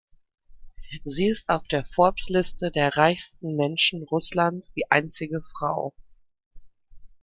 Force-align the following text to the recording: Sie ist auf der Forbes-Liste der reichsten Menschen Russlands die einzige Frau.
Sie 1.05 1.27
ist 1.27 1.47
auf 1.47 1.67
der 1.67 1.85
Forbes-Liste 1.85 2.71
der 2.71 2.97
reichsten 2.97 3.55
Menschen 3.55 4.01
Russlands 4.01 4.73
die 4.73 4.89
einzige 4.89 5.43
Frau. 5.55 5.93